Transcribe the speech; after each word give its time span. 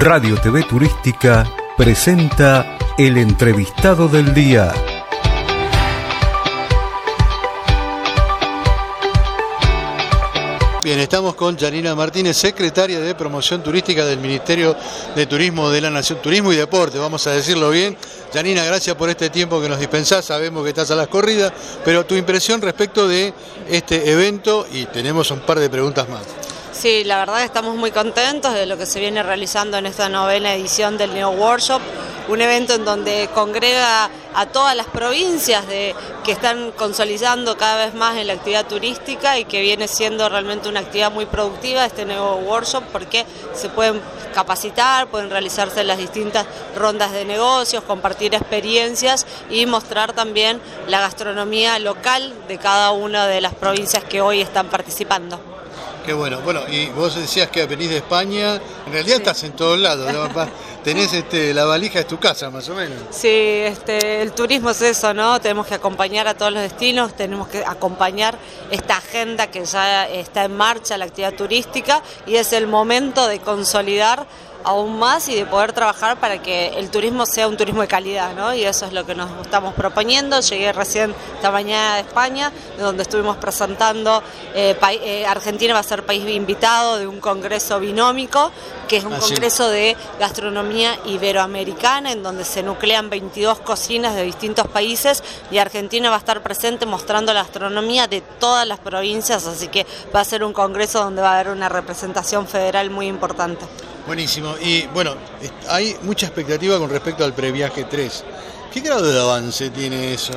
Radio 0.00 0.40
TV 0.40 0.62
Turística 0.62 1.44
presenta 1.76 2.78
el 2.96 3.16
entrevistado 3.18 4.06
del 4.06 4.32
día. 4.32 4.72
Bien, 10.84 11.00
estamos 11.00 11.34
con 11.34 11.58
Janina 11.58 11.96
Martínez, 11.96 12.36
secretaria 12.36 13.00
de 13.00 13.16
Promoción 13.16 13.60
Turística 13.60 14.06
del 14.06 14.20
Ministerio 14.20 14.76
de 15.16 15.26
Turismo 15.26 15.68
de 15.68 15.80
la 15.80 15.90
Nación, 15.90 16.20
Turismo 16.22 16.52
y 16.52 16.56
Deporte, 16.56 16.96
vamos 16.98 17.26
a 17.26 17.32
decirlo 17.32 17.70
bien. 17.70 17.96
Janina, 18.32 18.64
gracias 18.64 18.94
por 18.94 19.10
este 19.10 19.30
tiempo 19.30 19.60
que 19.60 19.68
nos 19.68 19.80
dispensás, 19.80 20.24
sabemos 20.24 20.62
que 20.62 20.68
estás 20.68 20.92
a 20.92 20.94
las 20.94 21.08
corridas, 21.08 21.52
pero 21.84 22.06
tu 22.06 22.14
impresión 22.14 22.62
respecto 22.62 23.08
de 23.08 23.34
este 23.68 24.12
evento 24.12 24.64
y 24.72 24.84
tenemos 24.86 25.32
un 25.32 25.40
par 25.40 25.58
de 25.58 25.68
preguntas 25.68 26.08
más. 26.08 26.37
Sí, 26.78 27.02
la 27.02 27.18
verdad 27.18 27.42
estamos 27.42 27.74
muy 27.74 27.90
contentos 27.90 28.54
de 28.54 28.64
lo 28.64 28.78
que 28.78 28.86
se 28.86 29.00
viene 29.00 29.20
realizando 29.24 29.78
en 29.78 29.86
esta 29.86 30.08
novena 30.08 30.54
edición 30.54 30.96
del 30.96 31.12
Neo 31.12 31.30
Workshop, 31.30 31.82
un 32.28 32.40
evento 32.40 32.74
en 32.74 32.84
donde 32.84 33.28
congrega 33.34 34.08
a 34.32 34.46
todas 34.46 34.76
las 34.76 34.86
provincias 34.86 35.64
que 35.66 36.30
están 36.30 36.70
consolidando 36.70 37.56
cada 37.56 37.86
vez 37.86 37.94
más 37.94 38.16
en 38.16 38.28
la 38.28 38.34
actividad 38.34 38.64
turística 38.64 39.40
y 39.40 39.44
que 39.44 39.60
viene 39.60 39.88
siendo 39.88 40.28
realmente 40.28 40.68
una 40.68 40.78
actividad 40.78 41.10
muy 41.10 41.26
productiva 41.26 41.84
este 41.84 42.04
nuevo 42.04 42.36
workshop 42.36 42.84
porque 42.92 43.26
se 43.54 43.70
pueden 43.70 44.00
capacitar, 44.32 45.08
pueden 45.08 45.30
realizarse 45.30 45.82
las 45.82 45.98
distintas 45.98 46.46
rondas 46.76 47.10
de 47.10 47.24
negocios, 47.24 47.82
compartir 47.82 48.36
experiencias 48.36 49.26
y 49.50 49.66
mostrar 49.66 50.12
también 50.12 50.60
la 50.86 51.00
gastronomía 51.00 51.80
local 51.80 52.32
de 52.46 52.56
cada 52.58 52.92
una 52.92 53.26
de 53.26 53.40
las 53.40 53.56
provincias 53.56 54.04
que 54.04 54.20
hoy 54.20 54.42
están 54.42 54.68
participando. 54.68 55.57
Qué 56.08 56.14
bueno. 56.14 56.40
Bueno, 56.40 56.62
y 56.66 56.86
vos 56.86 57.16
decías 57.16 57.50
que 57.50 57.66
venís 57.66 57.90
de 57.90 57.98
España. 57.98 58.54
En 58.86 58.92
realidad 58.94 59.18
estás 59.18 59.44
en 59.44 59.52
todos 59.52 59.78
lados. 59.78 60.10
Tenés 60.82 61.12
este, 61.12 61.52
la 61.52 61.66
valija 61.66 61.98
de 61.98 62.06
tu 62.06 62.18
casa, 62.18 62.48
más 62.48 62.66
o 62.70 62.74
menos. 62.74 62.96
Sí, 63.10 63.28
este, 63.28 64.22
el 64.22 64.32
turismo 64.32 64.70
es 64.70 64.80
eso, 64.80 65.12
¿no? 65.12 65.38
Tenemos 65.38 65.66
que 65.66 65.74
acompañar 65.74 66.26
a 66.26 66.32
todos 66.32 66.50
los 66.50 66.62
destinos, 66.62 67.14
tenemos 67.14 67.48
que 67.48 67.62
acompañar 67.62 68.38
esta 68.70 68.96
agenda 68.96 69.48
que 69.48 69.66
ya 69.66 70.08
está 70.08 70.44
en 70.44 70.56
marcha, 70.56 70.96
la 70.96 71.04
actividad 71.04 71.34
turística, 71.34 72.02
y 72.24 72.36
es 72.36 72.54
el 72.54 72.68
momento 72.68 73.26
de 73.26 73.40
consolidar 73.40 74.26
aún 74.68 74.98
más 74.98 75.30
y 75.30 75.34
de 75.34 75.46
poder 75.46 75.72
trabajar 75.72 76.20
para 76.20 76.42
que 76.42 76.78
el 76.78 76.90
turismo 76.90 77.24
sea 77.24 77.48
un 77.48 77.56
turismo 77.56 77.80
de 77.80 77.88
calidad, 77.88 78.34
¿no? 78.34 78.52
Y 78.52 78.64
eso 78.64 78.84
es 78.84 78.92
lo 78.92 79.06
que 79.06 79.14
nos 79.14 79.30
estamos 79.40 79.72
proponiendo. 79.72 80.40
Llegué 80.40 80.72
recién 80.74 81.14
esta 81.36 81.50
mañana 81.50 81.94
de 81.94 82.00
España, 82.02 82.52
donde 82.78 83.02
estuvimos 83.02 83.38
presentando, 83.38 84.22
eh, 84.54 84.76
eh, 85.02 85.24
Argentina 85.26 85.72
va 85.72 85.80
a 85.80 85.84
ser 85.84 86.04
país 86.04 86.28
invitado 86.28 86.98
de 86.98 87.06
un 87.06 87.18
congreso 87.18 87.80
binómico, 87.80 88.52
que 88.88 88.98
es 88.98 89.04
un 89.04 89.14
ah, 89.14 89.18
congreso 89.18 89.70
de 89.70 89.96
gastronomía 90.20 90.98
iberoamericana, 91.06 92.12
en 92.12 92.22
donde 92.22 92.44
se 92.44 92.62
nuclean 92.62 93.08
22 93.08 93.60
cocinas 93.60 94.14
de 94.16 94.24
distintos 94.24 94.68
países 94.68 95.24
y 95.50 95.56
Argentina 95.56 96.10
va 96.10 96.16
a 96.16 96.18
estar 96.18 96.42
presente 96.42 96.84
mostrando 96.84 97.32
la 97.32 97.42
gastronomía 97.42 98.06
de 98.06 98.20
todas 98.20 98.68
las 98.68 98.80
provincias, 98.80 99.46
así 99.46 99.68
que 99.68 99.86
va 100.14 100.20
a 100.20 100.24
ser 100.24 100.44
un 100.44 100.52
congreso 100.52 101.02
donde 101.02 101.22
va 101.22 101.30
a 101.30 101.40
haber 101.40 101.52
una 101.54 101.70
representación 101.70 102.46
federal 102.46 102.90
muy 102.90 103.06
importante. 103.06 103.64
Buenísimo. 104.08 104.54
Y 104.58 104.86
bueno, 104.86 105.14
hay 105.68 105.94
mucha 106.00 106.24
expectativa 106.24 106.78
con 106.78 106.88
respecto 106.88 107.24
al 107.24 107.34
previaje 107.34 107.84
3. 107.84 108.24
¿Qué 108.72 108.80
grado 108.80 109.02
de 109.02 109.20
avance 109.20 109.68
tiene 109.68 110.14
eso? 110.14 110.32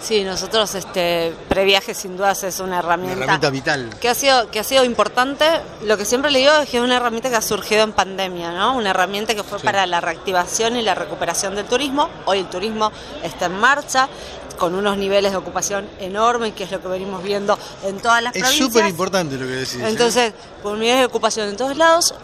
Sí, 0.00 0.22
nosotros 0.22 0.72
este 0.76 1.34
previaje 1.48 1.94
sin 1.94 2.16
dudas 2.16 2.44
es 2.44 2.60
una 2.60 2.78
herramienta, 2.78 3.16
una 3.16 3.24
herramienta 3.24 3.50
vital. 3.50 3.90
Que 4.00 4.08
ha 4.08 4.14
sido 4.14 4.48
que 4.52 4.60
ha 4.60 4.62
sido 4.62 4.84
importante. 4.84 5.44
Lo 5.82 5.98
que 5.98 6.04
siempre 6.04 6.30
le 6.30 6.38
digo 6.38 6.52
es 6.62 6.68
que 6.68 6.76
es 6.76 6.82
una 6.84 6.96
herramienta 6.96 7.28
que 7.28 7.34
ha 7.34 7.42
surgido 7.42 7.82
en 7.82 7.92
pandemia, 7.92 8.52
¿no? 8.52 8.76
Una 8.76 8.90
herramienta 8.90 9.34
que 9.34 9.42
fue 9.42 9.58
para 9.58 9.84
la 9.86 10.00
reactivación 10.00 10.76
y 10.76 10.82
la 10.82 10.94
recuperación 10.94 11.56
del 11.56 11.66
turismo. 11.66 12.08
Hoy 12.26 12.38
el 12.38 12.48
turismo 12.48 12.92
está 13.24 13.46
en 13.46 13.58
marcha 13.58 14.08
con 14.58 14.74
unos 14.74 14.98
niveles 14.98 15.32
de 15.32 15.38
ocupación 15.38 15.88
enormes, 16.00 16.52
que 16.52 16.64
es 16.64 16.70
lo 16.70 16.82
que 16.82 16.88
venimos 16.88 17.22
viendo 17.22 17.58
en 17.84 17.98
todas 17.98 18.22
las 18.22 18.32
provincias. 18.32 18.60
Es 18.60 18.66
súper 18.66 18.86
importante 18.86 19.36
lo 19.36 19.46
que 19.46 19.52
decís. 19.52 19.76
¿eh? 19.76 19.88
Entonces, 19.88 20.32
con 20.62 20.78
niveles 20.78 21.00
de 21.00 21.06
ocupación 21.06 21.48
en 21.48 21.56
todos 21.56 21.76
lados, 21.76 22.14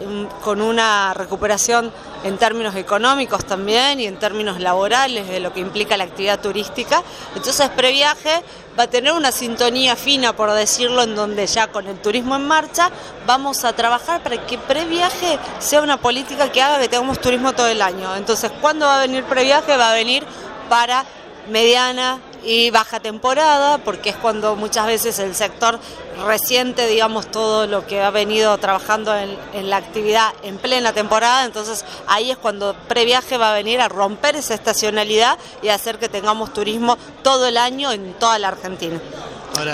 con 0.43 0.61
una 0.61 1.13
recuperación 1.13 1.91
en 2.23 2.37
términos 2.37 2.75
económicos 2.75 3.45
también 3.45 3.99
y 3.99 4.05
en 4.05 4.17
términos 4.17 4.59
laborales 4.59 5.27
de 5.27 5.39
lo 5.39 5.53
que 5.53 5.61
implica 5.61 5.95
la 5.97 6.03
actividad 6.03 6.39
turística. 6.39 7.01
Entonces, 7.35 7.69
previaje 7.69 8.43
va 8.77 8.83
a 8.83 8.87
tener 8.87 9.13
una 9.13 9.31
sintonía 9.31 9.95
fina, 9.95 10.35
por 10.35 10.51
decirlo, 10.51 11.03
en 11.03 11.15
donde 11.15 11.47
ya 11.47 11.67
con 11.67 11.87
el 11.87 11.97
turismo 11.99 12.35
en 12.35 12.47
marcha 12.47 12.89
vamos 13.25 13.63
a 13.63 13.73
trabajar 13.73 14.21
para 14.21 14.45
que 14.45 14.57
previaje 14.57 15.39
sea 15.59 15.81
una 15.81 15.97
política 15.97 16.51
que 16.51 16.61
haga 16.61 16.79
que 16.79 16.89
tengamos 16.89 17.21
turismo 17.21 17.53
todo 17.53 17.67
el 17.67 17.81
año. 17.81 18.15
Entonces, 18.15 18.51
¿cuándo 18.61 18.85
va 18.85 18.97
a 18.97 19.01
venir 19.01 19.23
previaje? 19.23 19.77
Va 19.77 19.91
a 19.91 19.93
venir 19.93 20.25
para 20.69 21.05
mediana 21.49 22.19
y 22.43 22.69
baja 22.69 22.99
temporada, 22.99 23.79
porque 23.79 24.11
es 24.11 24.15
cuando 24.15 24.55
muchas 24.55 24.85
veces 24.85 25.17
el 25.19 25.33
sector 25.35 25.79
resiente, 26.25 26.87
digamos, 26.87 27.29
todo 27.31 27.65
lo 27.65 27.85
que 27.87 28.01
ha 28.01 28.11
venido 28.11 28.55
trabajando 28.59 29.15
en, 29.15 29.69
la 29.69 29.77
actividad 29.77 30.31
en 30.43 30.57
plena 30.57 30.93
temporada, 30.93 31.45
entonces 31.45 31.83
ahí 32.07 32.31
es 32.31 32.37
cuando 32.37 32.75
previaje 32.87 33.37
va 33.37 33.51
a 33.51 33.55
venir 33.55 33.81
a 33.81 33.89
romper 33.89 34.35
esa 34.35 34.53
estacionalidad 34.53 35.39
y 35.63 35.69
hacer 35.69 35.97
que 35.97 36.07
tengamos 36.07 36.53
turismo 36.53 36.97
todo 37.23 37.47
el 37.47 37.57
año 37.57 37.91
en 37.91 38.13
toda 38.13 38.37
la 38.37 38.49
Argentina. 38.49 38.99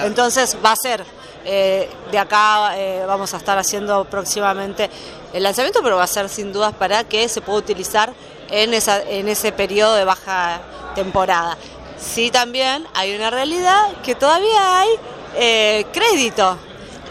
Entonces 0.03 0.58
va 0.64 0.72
a 0.72 0.76
ser, 0.76 1.03
eh, 1.44 1.90
de 2.12 2.18
acá 2.18 2.78
eh, 2.78 3.03
vamos 3.06 3.34
a 3.34 3.38
estar 3.38 3.58
haciendo 3.58 4.06
próximamente 4.06 4.90
el 5.34 5.44
lanzamiento, 5.44 5.82
pero 5.84 5.98
va 5.98 6.03
a 6.03 6.08
ser 6.08 6.30
sin 6.30 6.53
dudas 6.53 6.74
para 6.74 7.03
que 7.03 7.28
se 7.28 7.42
pueda 7.42 7.59
utilizar 7.59 8.14
en, 8.52 8.74
esa, 8.74 9.02
en 9.04 9.28
ese 9.28 9.52
periodo 9.52 9.96
de 9.96 10.06
baja 10.06 10.62
temporada. 10.96 11.58
Sí, 11.98 12.32
también 12.32 12.86
hay 12.94 13.16
una 13.16 13.30
realidad 13.30 13.92
que 14.04 14.16
todavía 14.16 14.80
hay 14.80 14.90
eh, 15.36 15.86
crédito 15.94 16.58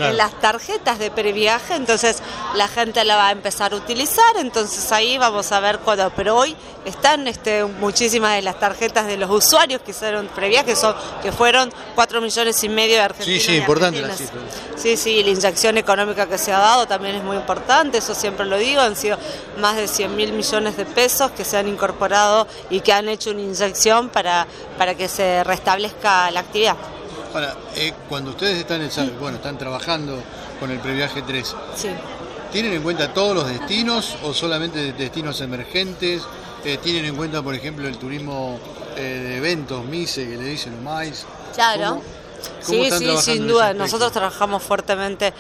en 0.01 0.17
las 0.17 0.33
tarjetas 0.41 0.99
de 0.99 1.11
previaje, 1.11 1.75
entonces 1.75 2.23
la 2.55 2.69
gente 2.69 3.05
la 3.05 3.17
va 3.17 3.29
a 3.29 3.33
empezar 3.33 3.73
a 3.73 3.77
utilizar, 3.77 4.37
entonces 4.39 4.91
ahí 4.93 5.19
vamos 5.19 5.53
a 5.53 5.61
ver 5.61 5.79
cuándo, 5.81 6.11
pero 6.17 6.37
hoy 6.37 6.57
están 6.85 7.29
este, 7.29 7.65
muchísimas 7.65 8.35
de 8.37 8.43
las 8.43 8.59
tarjetas 8.59 9.07
de 9.07 9.17
los 9.17 9.31
usuarios 9.31 9.83
que 9.83 9.91
hicieron 9.91 10.27
previaje, 10.29 10.75
son, 10.77 10.95
que 11.23 11.33
fueron 11.33 11.73
4 11.95 12.21
millones 12.21 12.63
y 12.65 12.69
medio 12.69 12.97
de 12.97 13.03
argentinos. 13.03 13.43
Sí, 13.43 13.49
sí, 13.49 13.57
importante 13.57 14.01
la 14.01 14.15
cifra. 14.15 14.41
Sí, 14.77 14.97
sí, 14.97 15.23
la 15.23 15.31
inyección 15.31 15.77
económica 15.79 16.27
que 16.27 16.39
se 16.39 16.53
ha 16.53 16.59
dado 16.59 16.87
también 16.87 17.17
es 17.17 17.23
muy 17.23 17.37
importante, 17.37 17.99
eso 17.99 18.15
siempre 18.15 18.47
lo 18.47 18.57
digo, 18.57 18.81
han 18.81 18.97
sido 18.97 19.19
más 19.59 19.77
de 19.77 19.89
100 19.89 20.17
mil 20.17 20.33
millones 20.33 20.77
de 20.77 20.87
pesos 20.87 21.31
que 21.33 21.45
se 21.45 21.57
han 21.57 21.69
incorporado 21.69 22.47
y 22.71 22.81
que 22.81 22.93
han 22.93 23.09
hecho 23.09 23.31
una 23.31 23.43
inyección 23.43 24.09
para, 24.09 24.47
para 24.79 24.95
que 24.95 25.09
se 25.09 25.45
restablezca 25.45 26.31
la 26.31 26.41
actividad. 26.41 26.77
Ahora, 27.33 27.55
eh, 27.77 27.93
cuando 28.09 28.31
ustedes 28.31 28.59
están, 28.59 29.13
bueno, 29.21 29.37
están 29.37 29.57
trabajando 29.57 30.21
con 30.59 30.71
el 30.71 30.81
previaje 30.81 31.23
3, 31.23 31.55
¿tienen 32.53 32.73
en 32.73 32.83
cuenta 32.83 33.15
todos 33.15 33.35
los 33.35 33.49
destinos 33.49 34.17
o 34.25 34.35
solamente 34.35 34.93
destinos 34.93 35.41
emergentes? 35.41 36.23
Eh, 36.65 36.79
¿Tienen 36.83 37.05
en 37.05 37.17
cuenta, 37.17 37.41
por 37.41 37.55
ejemplo, 37.55 37.87
el 37.87 37.97
turismo 37.99 38.59
eh, 38.97 39.01
de 39.01 39.37
eventos, 39.37 39.85
MISE, 39.85 40.29
que 40.29 40.37
le 40.37 40.45
dicen 40.45 40.83
MAIS? 40.83 41.25
Claro. 41.55 42.03
sí, 42.61 42.91
sí, 42.91 43.17
sin 43.19 43.47
duda. 43.47 43.75
Nosotros 43.75 44.11
trabajamos 44.11 44.63
fuertemente 44.63 45.33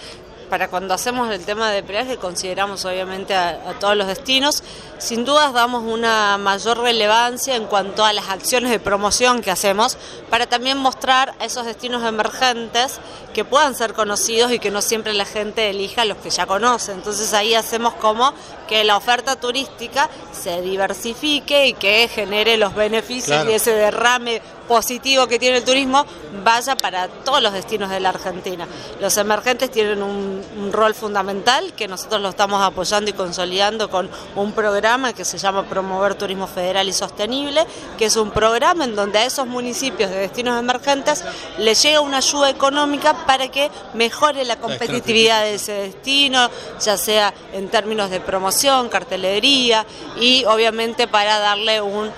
para 0.51 0.69
cuando 0.69 0.93
hacemos 0.93 1.31
el 1.31 1.45
tema 1.45 1.71
de 1.71 1.83
peaje 1.85 2.17
consideramos 2.17 2.85
obviamente 2.85 3.35
a, 3.35 3.79
todos 3.79 3.97
los 3.97 4.09
destinos. 4.09 4.63
Sin 4.99 5.25
dudas 5.25 5.53
damos 5.53 5.85
una 5.85 6.37
mayor 6.37 6.79
relevancia 6.79 7.55
en 7.55 7.67
cuanto 7.67 8.05
a 8.05 8.13
las 8.13 8.29
acciones 8.29 8.71
de 8.71 8.81
promoción 8.81 9.41
que 9.41 9.51
hacemos 9.51 9.97
para 10.29 10.47
también 10.47 10.77
mostrar 10.77 11.35
a 11.39 11.45
esos 11.45 11.65
destinos 11.65 12.05
emergentes 12.05 12.99
que 13.33 13.45
puedan 13.45 13.77
ser 13.77 13.95
conocidos 13.95 14.51
y 14.53 14.59
que 14.59 14.73
no 14.73 14.83
siempre 14.83 15.15
la 15.15 15.25
gente 15.25 15.71
elija 15.71 16.05
los 16.05 16.19
que 16.19 16.31
ya 16.31 16.47
conoce. 16.47 16.93
Entonces 16.93 17.33
ahí 17.33 17.55
hacemos 17.55 17.95
como 17.95 18.35
que 18.71 18.85
la 18.85 18.97
oferta 18.97 19.35
turística 19.35 20.09
se 20.33 20.63
diversifique 20.63 21.67
y 21.67 21.73
que 21.73 22.07
genere 22.07 22.57
los 22.57 22.73
beneficios 22.73 23.45
y 23.49 23.53
ese 23.53 23.73
derrame 23.73 24.41
positivo 24.71 25.27
que 25.27 25.41
tiene 25.41 25.57
el 25.57 25.65
turismo 25.65 26.07
vaya 26.45 26.77
para 26.77 27.09
todos 27.09 27.43
los 27.43 27.53
destinos 27.53 27.91
de 27.91 27.99
la 27.99 28.11
Argentina. 28.11 28.69
Los 29.01 29.17
emergentes 29.17 29.69
tienen 29.73 30.01
un, 30.01 30.71
rol 30.71 30.95
fundamental 30.95 31.73
que 31.75 31.89
nosotros 31.89 32.21
lo 32.21 32.29
estamos 32.29 32.63
apoyando 32.63 33.11
y 33.11 33.13
consolidando 33.13 33.91
con 33.91 34.09
un 34.37 34.53
programa 34.53 35.13
que 35.13 35.25
se 35.25 35.37
llama 35.37 35.65
Promover 35.65 36.15
Turismo 36.15 36.47
Federal 36.47 36.89
y 36.89 36.93
Sostenible, 36.93 37.67
que 37.99 38.05
es 38.05 38.15
un 38.15 38.31
programa 38.31 38.85
en 38.85 38.95
donde 38.95 39.19
a 39.19 39.27
esos 39.27 39.49
municipios 39.49 40.09
de 40.11 40.19
destinos 40.19 40.61
emergentes 40.61 41.25
les 41.59 41.83
llega 41.83 42.01
una 42.01 42.19
ayuda 42.19 42.49
económica 42.49 43.27
para 43.27 43.49
que 43.49 43.69
mejore 43.95 44.45
la 44.45 44.61
competitividad 44.61 45.43
de 45.43 45.55
ese 45.55 45.73
destino, 45.73 46.49
ya 46.81 46.97
sea 46.97 47.35
en 47.53 47.69
términos 47.69 48.11
de 48.11 48.21
promoción, 48.21 48.60
cartelería 48.89 49.87
y 50.21 50.45
obviamente 50.45 51.09
para 51.09 51.39
darle 51.39 51.81
un, 51.81 52.11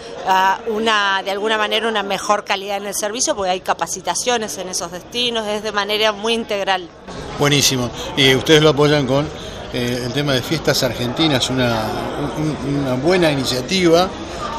una, 0.68 1.22
de 1.22 1.30
alguna 1.30 1.58
manera 1.58 1.88
una 1.88 2.02
mejor 2.02 2.44
calidad 2.44 2.76
en 2.76 2.86
el 2.86 2.94
servicio 2.94 3.34
porque 3.34 3.50
hay 3.50 3.60
capacitaciones 3.60 4.58
en 4.58 4.68
esos 4.68 4.92
destinos, 4.92 5.46
es 5.46 5.62
de 5.62 5.72
manera 5.72 6.12
muy 6.12 6.34
integral. 6.34 6.88
Buenísimo. 7.38 7.90
Y 8.16 8.34
ustedes 8.34 8.62
lo 8.62 8.70
apoyan 8.70 9.06
con 9.06 9.26
eh, 9.72 10.02
el 10.04 10.12
tema 10.12 10.34
de 10.34 10.42
fiestas 10.42 10.82
argentinas, 10.82 11.48
una, 11.50 11.82
una 12.68 12.94
buena 12.94 13.30
iniciativa 13.30 14.08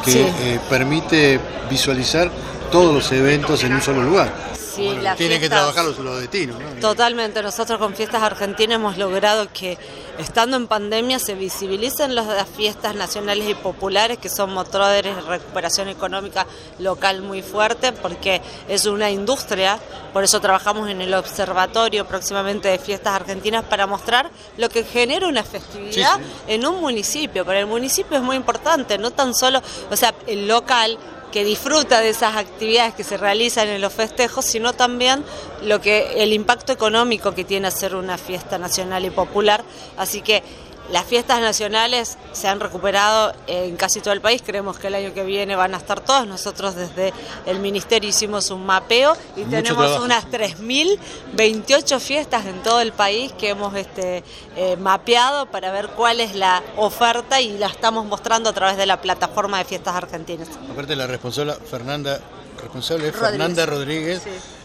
que 0.04 0.22
eh, 0.22 0.60
permite 0.70 1.40
visualizar 1.70 2.30
todos 2.72 2.94
los 2.94 3.12
eventos 3.12 3.64
en 3.64 3.74
un 3.74 3.82
solo 3.82 4.02
lugar. 4.04 4.53
Sí, 4.76 4.90
tienen 5.18 5.40
que 5.40 5.50
trabajar 5.50 5.86
los, 5.86 5.98
los 6.00 6.20
destinos. 6.20 6.58
Totalmente. 6.82 7.44
Nosotros 7.44 7.78
con 7.80 7.94
Fiestas 7.94 8.24
Argentinas 8.24 8.76
hemos 8.76 8.98
logrado 8.98 9.48
que, 9.54 9.78
estando 10.18 10.58
en 10.58 10.68
pandemia, 10.68 11.20
se 11.20 11.36
visibilicen 11.36 12.16
las 12.16 12.48
fiestas 12.50 12.96
nacionales 12.96 13.50
y 13.50 13.54
populares, 13.54 14.18
que 14.18 14.30
son 14.30 14.54
motores 14.54 15.16
de 15.16 15.22
recuperación 15.22 15.90
económica 15.90 16.48
local 16.80 17.22
muy 17.22 17.42
fuerte, 17.42 17.92
porque 17.92 18.42
es 18.68 18.86
una 18.86 19.12
industria. 19.12 19.80
Por 20.12 20.24
eso 20.24 20.40
trabajamos 20.40 20.90
en 20.90 21.02
el 21.02 21.14
observatorio 21.14 22.06
próximamente 22.06 22.68
de 22.68 22.80
Fiestas 22.80 23.14
Argentinas 23.14 23.64
para 23.66 23.88
mostrar 23.88 24.30
lo 24.58 24.70
que 24.70 24.84
genera 24.84 25.28
una 25.28 25.44
festividad 25.44 26.20
en 26.48 26.66
un 26.66 26.82
municipio. 26.82 27.46
Para 27.46 27.60
el 27.60 27.68
municipio 27.68 28.18
es 28.18 28.24
muy 28.24 28.36
importante, 28.36 28.98
no 28.98 29.12
tan 29.12 29.36
solo, 29.36 29.62
o 29.90 29.96
sea, 29.96 30.14
el 30.28 30.48
local 30.48 30.98
que 31.34 31.44
disfruta 31.44 32.00
de 32.00 32.10
esas 32.10 32.36
actividades 32.36 32.94
que 32.94 33.04
se 33.04 33.18
realizan 33.18 33.68
en 33.68 33.82
los 33.82 33.92
festejos, 33.92 34.46
sino 34.46 34.74
también 34.74 35.26
lo 35.64 35.82
que 35.82 36.22
el 36.24 36.32
impacto 36.32 36.72
económico 36.72 37.34
que 37.34 37.44
tiene 37.44 37.68
hacer 37.68 37.96
una 37.96 38.20
fiesta 38.20 38.60
nacional 38.60 39.04
y 39.04 39.10
popular. 39.10 39.64
Así 39.98 40.22
que 40.22 40.44
las 40.92 41.06
fiestas 41.06 41.40
nacionales 41.40 42.18
se 42.34 42.48
han 42.48 42.60
recuperado 42.60 43.34
en 43.48 43.76
casi 43.78 44.02
todo 44.02 44.14
el 44.14 44.22
país, 44.22 44.42
creemos 44.46 44.78
que 44.78 44.88
el 44.88 44.96
año 44.96 45.14
que 45.14 45.24
viene 45.24 45.56
van 45.56 45.74
a 45.74 45.78
estar 45.78 46.02
todas. 46.02 46.28
Nosotros 46.28 46.76
desde 46.76 47.14
el 47.46 47.60
Ministerio 47.60 48.10
hicimos 48.10 48.50
un 48.52 48.66
mapeo 48.66 49.16
y 49.36 49.44
tenemos 49.44 50.00
unas 50.00 50.28
3.028 50.28 52.00
fiestas 52.00 52.46
en 52.46 52.62
todo 52.64 52.82
el 52.82 52.92
país 52.92 53.32
que 53.34 53.50
hemos 53.50 53.76
este, 53.76 54.24
eh, 54.56 54.76
mapeado 54.78 55.46
para 55.46 55.72
ver 55.72 55.90
cuál 55.90 56.20
es 56.20 56.36
la 56.36 56.62
oferta 56.78 57.42
y 57.42 57.58
la 57.58 57.68
estamos 57.68 58.06
mostrando 58.06 58.50
a 58.50 58.54
través 58.54 58.78
de 58.78 58.86
la 58.86 59.02
plataforma 59.02 59.58
de 59.60 59.66
fiestas 59.66 59.96
argentinas. 59.96 60.50
Aparte 60.70 60.96
la 60.96 61.08
responsable 61.08 61.54
Fernanda 61.54 62.20
responsable 62.64 63.10
es 63.10 63.16
Fernanda 63.16 63.66
Rodríguez. 63.66 64.22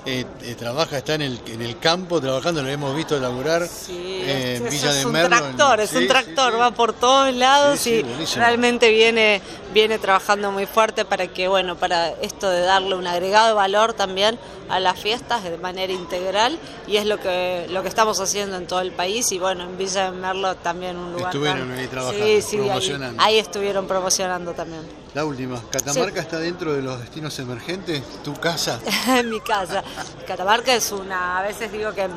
Eh, 0.06 0.24
eh, 0.42 0.54
trabaja, 0.54 0.98
está 0.98 1.14
en 1.14 1.22
el, 1.22 1.40
en 1.46 1.60
el 1.60 1.78
campo 1.78 2.20
trabajando, 2.20 2.62
lo 2.62 2.68
hemos 2.68 2.94
visto 2.96 3.18
laburar 3.18 3.68
eh, 3.88 4.56
en 4.56 4.70
Villa 4.70 4.92
de 4.92 5.04
Merlo. 5.06 5.36
Es 5.36 5.42
un 5.42 5.56
tractor, 5.56 5.80
es 5.80 5.92
un 5.92 6.06
tractor, 6.06 6.60
va 6.60 6.70
por 6.70 6.92
todos 6.92 7.34
lados 7.34 7.86
y 7.86 8.02
realmente 8.36 8.90
viene, 8.90 9.42
viene 9.74 9.98
trabajando 9.98 10.50
muy 10.50 10.66
fuerte 10.66 11.04
para 11.04 11.26
que, 11.26 11.48
bueno, 11.48 11.76
para 11.76 12.10
esto 12.22 12.48
de 12.48 12.60
darle 12.60 12.94
un 12.94 13.06
agregado 13.06 13.48
de 13.48 13.54
valor 13.54 13.92
también 13.92 14.38
a 14.68 14.80
las 14.80 14.98
fiestas 14.98 15.44
de 15.44 15.56
manera 15.58 15.92
integral 15.92 16.58
y 16.86 16.96
es 16.96 17.06
lo 17.06 17.18
que 17.18 17.66
lo 17.70 17.82
que 17.82 17.88
estamos 17.88 18.20
haciendo 18.20 18.56
en 18.56 18.66
todo 18.66 18.80
el 18.80 18.92
país 18.92 19.30
y 19.32 19.38
bueno, 19.38 19.64
en 19.64 19.78
Villa 19.78 20.10
de 20.10 20.18
Merlo 20.18 20.54
también 20.56 20.96
un 20.96 21.12
lugar. 21.12 21.28
Estuvieron 21.28 21.72
ahí 21.72 21.86
trabajando, 21.86 22.26
promocionando. 22.50 23.22
Ahí, 23.22 23.38
estuvieron 23.38 23.86
promocionando 23.86 24.52
también. 24.52 24.82
La 25.14 25.24
última, 25.24 25.60
¿Catamarca 25.70 26.20
está 26.20 26.38
dentro 26.38 26.74
de 26.74 26.82
los 26.82 27.00
destinos 27.00 27.38
emergentes? 27.38 28.02
¿Tu 28.22 28.34
casa? 28.34 28.78
Mi 29.24 29.40
casa. 29.40 29.82
Catamarca 30.26 30.74
es 30.74 30.92
una, 30.92 31.38
a 31.38 31.42
veces 31.42 31.72
digo 31.72 31.92
que 31.92 32.08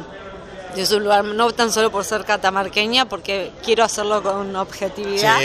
es 0.76 0.92
un 0.92 1.04
lugar 1.04 1.26
no 1.26 1.52
tan 1.52 1.72
solo 1.72 1.92
por 1.92 2.06
ser 2.06 2.24
catamarqueña, 2.24 3.08
porque 3.08 3.52
quiero 3.64 3.84
hacerlo 3.84 4.24
con 4.24 4.56
objetividad, 4.56 5.38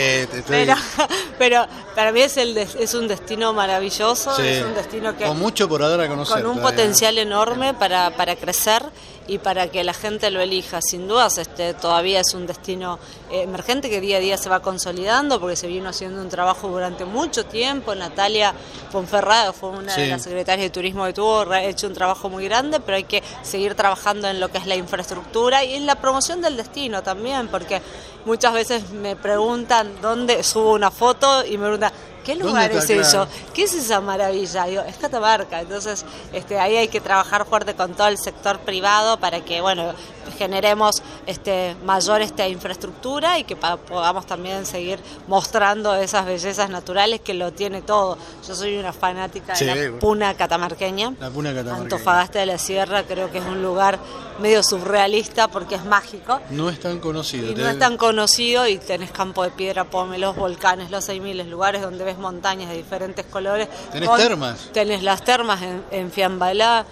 pero, 0.47 0.73
pero 1.37 1.67
para 1.95 2.11
mí 2.11 2.21
es, 2.21 2.37
el 2.37 2.57
es 2.57 2.93
un 2.93 3.07
destino 3.07 3.53
maravilloso, 3.53 4.37
es 4.39 4.63
un 4.63 4.73
destino 4.73 5.17
que... 5.17 5.25
Con 5.25 5.39
mucho 5.39 5.67
por 5.67 5.81
dar 5.81 5.99
a 5.99 6.07
conocer. 6.07 6.43
Con 6.43 6.57
un 6.57 6.61
potencial 6.61 7.17
enorme 7.17 7.73
para, 7.73 8.11
para 8.11 8.35
crecer 8.35 8.83
y 9.27 9.37
para 9.39 9.67
que 9.69 9.83
la 9.83 9.93
gente 9.93 10.31
lo 10.31 10.41
elija. 10.41 10.81
Sin 10.81 11.07
dudas, 11.07 11.37
este 11.37 11.73
todavía 11.73 12.21
es 12.21 12.33
un 12.33 12.47
destino 12.47 12.99
eh, 13.29 13.43
emergente 13.43 13.89
que 13.89 14.01
día 14.01 14.17
a 14.17 14.19
día 14.19 14.37
se 14.37 14.49
va 14.49 14.61
consolidando 14.61 15.39
porque 15.39 15.55
se 15.55 15.67
vino 15.67 15.89
haciendo 15.89 16.21
un 16.21 16.29
trabajo 16.29 16.69
durante 16.69 17.05
mucho 17.05 17.45
tiempo. 17.45 17.93
Natalia 17.93 18.53
Ponferrado 18.91 19.53
fue 19.53 19.69
una 19.69 19.95
de 19.95 20.07
las 20.07 20.23
secretarias 20.23 20.65
de 20.65 20.69
turismo 20.69 21.05
que 21.05 21.13
tuvo 21.13 21.53
hecho 21.55 21.87
un 21.87 21.93
trabajo 21.93 22.29
muy 22.29 22.45
grande, 22.45 22.79
pero 22.79 22.97
hay 22.97 23.03
que 23.03 23.21
seguir 23.43 23.75
trabajando 23.75 24.27
en 24.27 24.39
lo 24.39 24.49
que 24.49 24.57
es 24.57 24.65
la 24.65 24.75
infraestructura 24.75 25.63
y 25.63 25.75
en 25.75 25.85
la 25.85 25.95
promoción 25.95 26.41
del 26.41 26.55
destino 26.55 27.03
también, 27.03 27.47
porque 27.49 27.81
muchas 28.25 28.53
veces 28.53 28.89
me 28.91 29.15
preguntan 29.15 30.01
dónde 30.01 30.43
subo 30.43 30.73
una 30.73 30.91
foto 30.91 31.45
y 31.45 31.57
me 31.57 31.65
preguntan 31.65 31.91
¿qué 32.27 32.35
lugar 32.35 32.71
es 32.73 32.89
eso? 32.89 33.25
¿Qué 33.53 33.63
es 33.63 33.73
esa 33.73 34.01
maravilla? 34.01 34.65
Digo, 34.65 34.81
es 34.81 34.97
Catamarca. 34.97 35.61
Entonces, 35.61 36.05
este, 36.33 36.59
ahí 36.59 36.75
hay 36.75 36.89
que 36.89 36.99
trabajar 36.99 37.45
fuerte 37.45 37.73
con 37.73 37.93
todo 37.93 38.07
el 38.07 38.17
sector 38.17 38.59
privado 38.59 39.17
para 39.17 39.39
que, 39.45 39.61
bueno, 39.61 39.93
generemos 40.37 41.01
este, 41.25 41.75
mayor 41.85 42.21
esta 42.21 42.47
infraestructura 42.47 43.39
y 43.39 43.45
que 43.45 43.55
podamos 43.55 44.25
también 44.25 44.65
seguir 44.65 44.99
mostrando 45.27 45.95
esas 45.95 46.25
bellezas 46.25 46.69
naturales 46.69 47.21
que 47.21 47.33
lo 47.33 47.53
tiene 47.53 47.81
todo. 47.81 48.17
Yo 48.45 48.55
soy 48.55 48.77
una 48.77 48.91
fanática 48.91 49.53
de 49.53 49.91
la 49.91 49.99
puna 49.99 50.33
catamarqueña. 50.35 51.13
La 51.19 51.29
puna 51.29 51.51
catamarqueña. 51.51 51.83
Antofagasta 51.83 52.39
de 52.39 52.45
la 52.45 52.57
Sierra 52.57 53.03
creo 53.03 53.31
que 53.31 53.37
es 53.37 53.45
un 53.45 53.61
lugar 53.61 53.99
medio 54.39 54.61
surrealista 54.63 55.47
porque 55.47 55.75
es 55.75 55.85
mágico. 55.85 56.41
No 56.49 56.69
es 56.69 56.79
tan 56.79 56.99
conocido. 56.99 57.55
no 57.55 57.69
es 57.69 57.79
tan 57.79 57.97
conocido 57.97 58.67
y 58.67 58.77
tenés 58.77 59.11
campo 59.11 59.43
de 59.43 59.51
piedra, 59.51 59.85
pome, 59.85 60.17
los 60.17 60.35
volcanes, 60.35 60.91
los 60.91 61.07
6.000 61.07 61.47
lugares 61.47 61.81
donde 61.81 62.03
ves 62.03 62.16
montañas 62.17 62.69
de 62.69 62.77
diferentes 62.77 63.25
colores. 63.25 63.67
Tenés 63.91 64.15
termas. 64.15 64.69
Tenés 64.73 65.03
las 65.03 65.23
termas 65.23 65.61
en, 65.61 65.83
en 65.91 66.11
Fiambalá, 66.11 66.85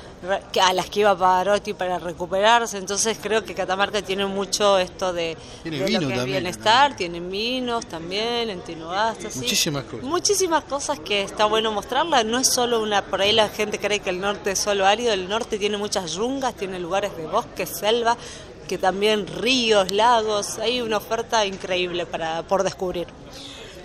a 0.62 0.74
las 0.74 0.89
que 0.89 1.01
iba 1.01 1.16
Pavarotti 1.18 1.74
para 1.74 2.00
recuperarse. 2.00 2.77
Entonces 2.77 3.18
creo 3.22 3.44
que 3.44 3.54
Catamarca 3.54 4.01
tiene 4.01 4.25
mucho 4.25 4.77
esto 4.77 5.13
de, 5.13 5.38
bienestar, 5.63 6.95
tienen 6.95 7.30
vinos 7.30 7.86
también, 7.86 8.50
en 8.50 8.62
Muchísimas 9.36 9.83
cosas. 9.86 10.04
Muchísimas 10.04 10.63
cosas 10.63 11.00
que 11.00 11.22
está 11.22 11.45
bueno 11.45 11.72
mostrarla. 11.72 12.24
No 12.24 12.39
es 12.39 12.48
solo 12.48 12.81
una, 12.81 13.04
por 13.04 13.22
ahí 13.22 13.31
la 13.31 13.50
gente 13.50 13.80
cree 13.80 14.00
que 14.00 14.10
el 14.10 14.19
norte 14.19 14.51
es 14.51 14.60
solo 14.60 14.86
árido, 14.86 15.13
el 15.13 15.30
norte 15.30 15.57
tiene 15.57 15.77
muchas 15.77 16.13
yungas, 16.13 16.56
tiene 16.56 16.80
lugares 16.80 17.16
de 17.18 17.27
bosque, 17.27 17.66
selva, 17.66 18.18
que 18.68 18.77
también 18.77 19.27
ríos, 19.27 19.92
lagos, 19.92 20.57
hay 20.60 20.81
una 20.81 20.98
oferta 20.98 21.45
increíble 21.45 22.06
para 22.06 22.44
por 22.44 22.63
descubrir. 22.63 23.07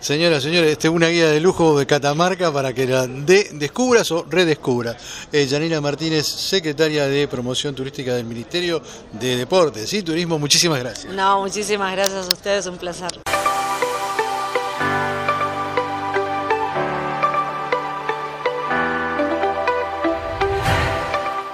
Señora, 0.01 0.41
señores, 0.41 0.73
este 0.73 0.89
es 0.89 0.95
una 0.95 1.09
guía 1.09 1.29
de 1.29 1.41
lujo 1.41 1.79
de 1.79 1.87
Catamarca 1.87 2.51
para 2.51 2.73
que 2.73 2.87
la 2.87 3.07
descubras 3.07 4.11
o 4.13 4.25
redescubras. 4.29 4.97
Eh, 5.31 5.47
Janina 5.49 5.81
Martínez, 5.83 6.27
secretaria 6.27 7.07
de 7.07 7.29
Promoción 7.29 7.75
Turística 7.75 8.15
del 8.15 8.25
Ministerio 8.25 8.83
de 9.13 9.37
Deportes 9.37 9.93
y 9.93 10.03
Turismo, 10.03 10.39
muchísimas 10.39 10.81
gracias. 10.81 11.13
No, 11.13 11.43
muchísimas 11.43 11.93
gracias 11.93 12.29
a 12.29 12.33
ustedes, 12.33 12.67
un 12.67 12.79
placer. 12.79 13.11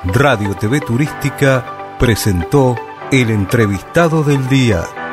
Radio 0.05 0.55
TV 0.55 0.81
Turística 0.81 1.97
presentó 1.99 2.77
el 3.11 3.31
entrevistado 3.31 4.23
del 4.23 4.49
día. 4.49 5.06